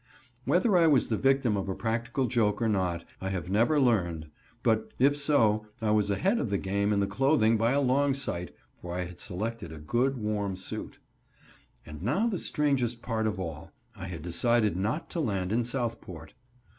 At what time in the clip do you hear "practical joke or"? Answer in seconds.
1.75-2.67